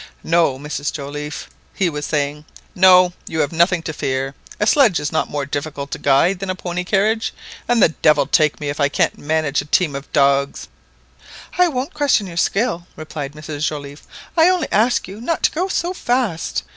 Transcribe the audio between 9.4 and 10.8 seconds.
a team of dogs!"